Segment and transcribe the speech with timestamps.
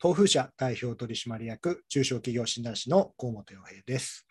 [0.00, 4.28] 東風社代表取締役中小企業診断士の河本洋平です。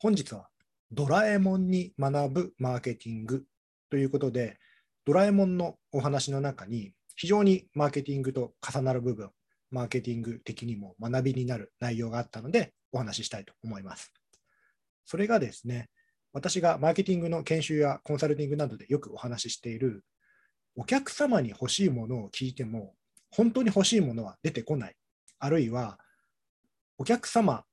[0.00, 0.48] 本日は
[0.90, 3.44] ドラえもんに学ぶマーケティング
[3.90, 4.58] ということで、
[5.04, 9.30] ドラえもんのお話の中に非常にマーケティングと重なる部分、
[9.70, 14.12] マーケティング的にも学びになる内容があったのでお話ししたいと思います。
[15.04, 15.90] それがですね、
[16.32, 20.04] 私がマーケティングの研修やコンサルティングなどでよくお話ししている、
[20.74, 22.96] お客様に欲しいものを聞いても、
[23.30, 24.96] 本当に欲しいものは出てこない。
[25.38, 25.98] あるいは、
[26.98, 27.64] お客様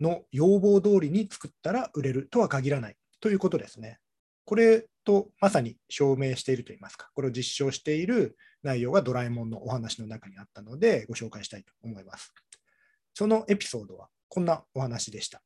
[0.00, 3.98] の要望通りに作ったら売れるとは限らないということですね。
[4.44, 12.32] これとまさに証明しているといいますか、これを実証している内容がドラえもんのお話の中にあったので、ご紹介したいと思います。
[13.14, 15.42] そのエピソードはこんなお話でした。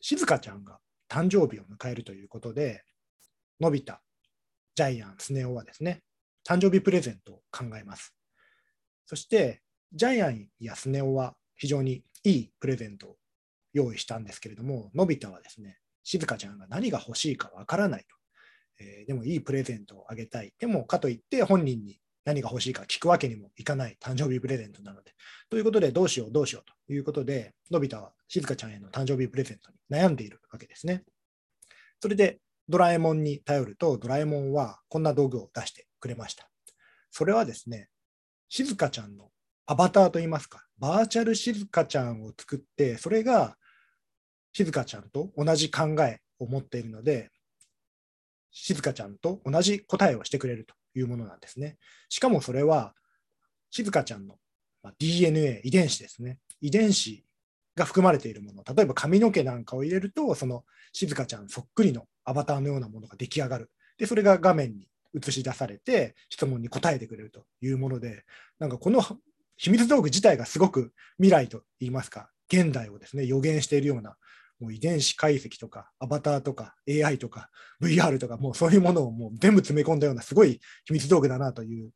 [0.00, 2.84] 静香ちゃんが誕生日を迎えるということで、
[3.58, 3.98] のび太、
[4.74, 6.02] ジャイアン、スネ夫はですね、
[6.46, 8.14] 誕生日プレゼントを考えます。
[9.06, 13.16] そして、ジャイアンやスネ夫は非常にいいプレゼントを
[13.72, 18.16] 用意したんですけれども、のび太はですね、静香ちゃんが何が欲しいかわからないと。
[18.78, 20.52] えーでもいいプレゼントをあげたい。
[20.58, 25.14] でもかといって本人に何が欲しいか聞くわけにもいかない誕生日プレゼントなので。
[25.48, 31.04] ということで、どうしよう、どうしようということで、のび太は静香ちゃんへの誕生日プレゼントに悩んでいるわけですね。
[32.00, 36.48] それで、ドラえもんに頼ると、ドラえもんはこんな道具を出してくれました。
[37.10, 37.88] それはですね、
[38.48, 39.30] 静香ちゃんの
[39.66, 43.56] アバターといいますか、バーチャル静香ちゃんを作って、それが
[44.52, 47.30] 静香ちゃんと同じ考えを持っているので、
[48.50, 51.76] 静香ちゃんと同じ答えをしてくれるというものなんですね。
[52.08, 52.94] しかもそれは、
[53.70, 54.38] 静香ちゃんの
[54.98, 56.38] DNA、遺伝子ですね。
[56.60, 57.25] 遺伝子
[57.76, 63.70] が含まれているもの、例えば髪の毛なんかを入れると、その静香ちゃんそっくりのアバターのようなものが出来上がる。
[63.98, 68.24] で、それが画面に映し出されて、質問に答えてくれるというもので、
[68.58, 69.02] なんかこの
[69.56, 74.16] 秘密道具自体がすごく未来といいますか、現代をですね、予言しているような、
[74.58, 77.50] もう遺伝子解析とか、アバターとか、AI とか、
[77.82, 81.90] VR とか、もうそういうものをもう全部詰め込んだような、すごい秘密道具だなという、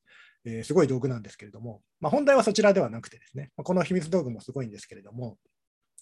[0.44, 5.36] えーすごい道具なんですけれども、まあ、本題はそちらではなくてですね、まこの秘密道具もすごいんですけれども、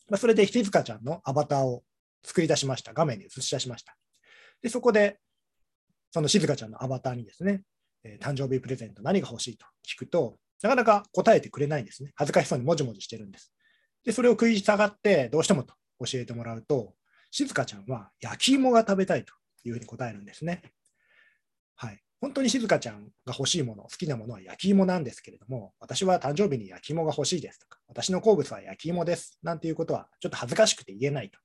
[0.08, 1.82] まあ、それで静香ちゃんのアバターを
[2.24, 2.92] 作り出しました。
[2.92, 3.96] 画面に映し出しました。
[4.62, 5.18] で、そこで、
[6.10, 7.62] その静香ちゃんのアバターにですね、
[8.04, 12.12] えー誕生日プレゼント何が欲しいと聞くと、なかなか答えてくれないんですね。
[12.16, 13.52] 恥ずかしそうにもじもじしてるんです。
[14.04, 15.74] で、それを食い下がって、どうしてもと
[16.04, 16.94] 教えてもらうと、
[17.30, 20.62] 静香ちゃんは焼き芋が食べたいというふうに答えるんですね。
[21.76, 22.02] はい。
[22.20, 31.38] 本当に静香ちゃんが欲しいもの、好きなものは焼き芋なんですけれども、私は誕生日に焼き芋が欲しいですとか、私の好物は焼き芋ですなんていうことは、ちょっと恥ずかしくて言えないと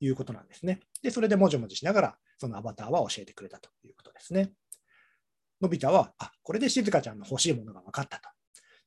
[0.00, 0.80] いうことなんですね。
[1.02, 4.52] で、それでもじもじしながら、そのアバターは教えてくれたということですね。
[5.60, 8.28] のび太は、あ、これで静香ちゃんの欲しいものが分かったと。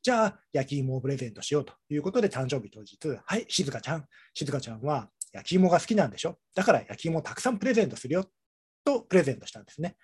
[0.01, 6.37] じゃあ、焼き芋をプレゼントしようということで、誕生日当日、はい、静香ちゃん、静香ちゃんは焼き芋が好きなんでしょ？
[6.53, 8.25] だから焼き芋をたくさんプレゼントするよ
[8.83, 9.95] とプレゼントしたんですね。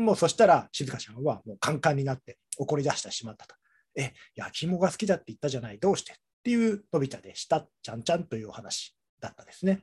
[0.00, 3.54] もうそしたら、静香ちゃんはもうカンカンになって怒り出してしまったと。
[3.96, 9.82] え、焼き芋が好きだって言ったじゃない、どうしてっていうのび太でした、ちゃんちゃんというお話だったですね。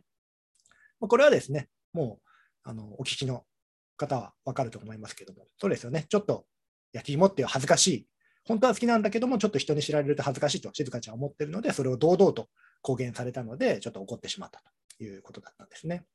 [1.00, 2.30] まこれはですね、もう
[2.64, 3.46] あのお聞きの
[3.98, 6.46] 方は分かると思いますけども、そうですよね、ちょっと
[6.94, 8.08] 焼き芋っていう恥ずかしい、
[8.46, 12.50] 本当は好きなんだけども、ちょっと人に知られると恥ずかしいと静香ちゃんは思ってるので、それを堂々と
[12.82, 14.62] 公言されたので、ちょっと怒ってしまった
[14.98, 16.06] ということだったんですね。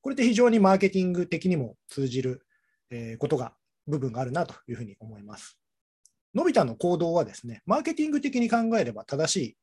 [0.00, 2.46] これで非常にマーケティング的にも通じる
[2.90, 3.54] えーことが、
[3.86, 5.58] 部分があるなというふうに思います。
[6.34, 9.56] のび太の行動はですね、マーケティング的に考えれば正しい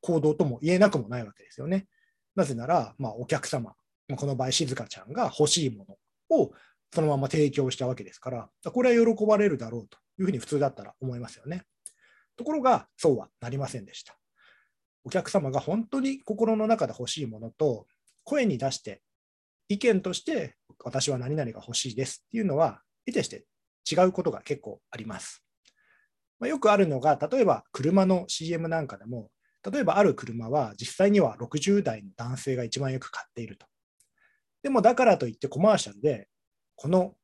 [0.00, 1.86] 行動とも言えなくもないわけですよね。
[2.34, 3.74] なぜなら、まあ、お客様、
[4.08, 5.86] まあこの場合、静香ちゃんが欲しいも
[6.30, 6.52] のを
[6.94, 11.64] そのまま提供したわけですから、これは喜ばれるだろうというふうに普通だったら思いますよね。
[12.36, 14.16] ところが、そうはなりませんでした。
[15.04, 17.86] お客様が本当に心の中で欲しいものと、
[18.24, 19.02] 声に出して
[19.68, 23.44] 意見として私は何々が欲しいですっていうのは、得てして
[23.90, 25.44] 違うことが結構あります。
[26.38, 29.30] まあ、よくあるのが、例えば車の CM なんかでも、
[29.70, 33.66] 例えばある車は実際には60代の男性が一番よく買っていると。
[34.62, 36.28] でもだからといってコマーシャルで、
[36.76, 37.14] この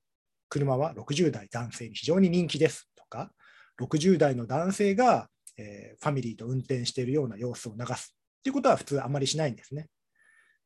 [0.48, 3.30] 車は60代男性に非常に人気ですとか、
[3.80, 9.88] 60代の男性が、えファミリーと運転しているような様子を流すっていうことは普通あまりしないんですね。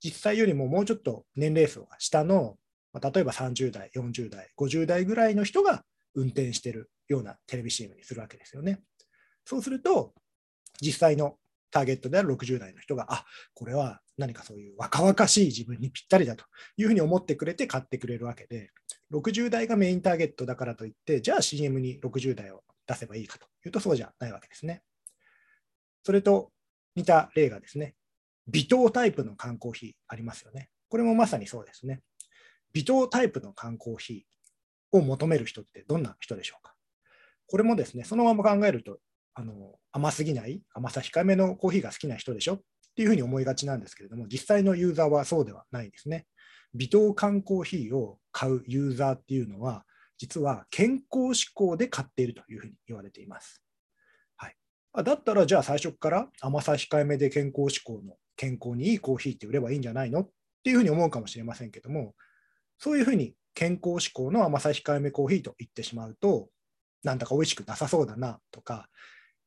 [0.00, 2.56] 実際よりももうちょっと年齢層が下の、
[2.94, 8.80] まあ例えば30代、40代、50代ぐらいの人が運転してるようなテレビ CM にするわけですよね。
[9.44, 10.14] そうすると、
[10.80, 11.36] 実際の
[11.70, 16.44] ターゲットである60代の人が、あこれは何かそういう若々しい自分にぴったりだと
[16.76, 18.70] いうふうに思ってくれて買ってくれるわけで、
[19.12, 24.82] 60代がメインターゲットだからといって、じゃあ CM に60代を出せばいいかというと、そうじゃないわけですね。
[26.04, 26.52] それと
[26.94, 27.94] 似た例がですね、
[28.46, 30.68] 微糖タイプの缶コーヒーありますよね。
[30.88, 32.00] これもまさにそうですね。
[32.74, 36.74] 微糖タイプの缶コーヒーを求める人ってどんな人でしょうか？
[37.46, 38.98] これもですね、そのまま考えると、
[39.34, 39.54] あの
[39.92, 42.60] 甘すぎない、甘さ控えめのコーヒーが好きな人でしょっ
[42.96, 46.26] ていうふうに思いがちなんですけれども、実際のユーザーはそうではないですね。
[46.74, 49.84] 微糖缶コーヒーを買うユーザーっていうのは、
[50.18, 53.62] 実は健康志向で買っているというふうに言われています。
[54.36, 54.56] はい、
[55.04, 60.20] だったら、じゃあ最初から甘さ控えめで健康志向の健康にいいコーヒーって売ればいいんじゃないの？
[60.20, 60.30] っ
[60.64, 62.14] ていうふうに思うかもしれませんけども、
[62.78, 66.48] そういうふうに健康志向の甘さ控えめコーヒーと言ってしまうと、
[67.02, 68.88] なんだか美味しくなさそうだなとか、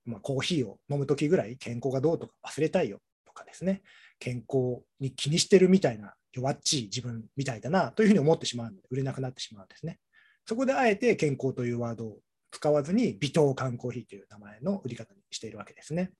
[0.06, 3.81] まあ、コーヒーを飲むときぐらい健康がどうとか忘れたいよとかですね、
[4.19, 10.00] 健康に気にしてるみたいな弱っちい自分みたいだなというふうに思ってしまうので、売れなくなってしまうんですね。
[10.45, 12.18] そこであえて健康というワードを
[12.51, 16.12] 使わずに、微糖缶コーヒーという名前の売り方にしているわけですね。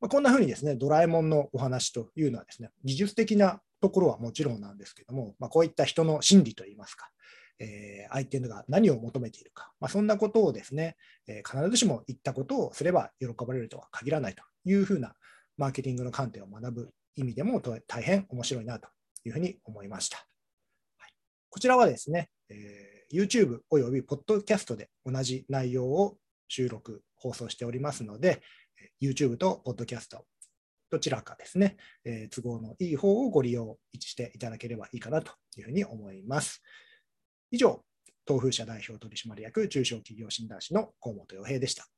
[0.00, 7.10] まあ、こんなふうにですね、ドラえもんのお話というのはですね、技術的なところはもちろんなんですけども、まあ、こういった人の心理といいますか、
[7.58, 10.96] えー、相手が何を求めているか、まあ、そんなことをですね、
[11.28, 15.12] えー、必ずしも言ったことをすれば喜ばれるとは限らないというふうな
[15.58, 18.88] マーケティングの観点を学ぶ意味でも大変面白いなと
[19.26, 20.16] いうふうに思いました。
[20.96, 21.12] はい、
[21.50, 26.16] こちらはですね、えー、YouTube および Podcast で同じ内容を
[26.48, 28.40] 収録、放送しておりますので、
[29.02, 30.16] YouTube と Podcast
[30.94, 36.62] どちらかですね、えー、都合のいい方をご利用していただければいいかなというふうに思います。
[37.50, 37.84] 以上、
[38.28, 41.88] 東風社代表取締役中小企業診断士の河本洋平でした。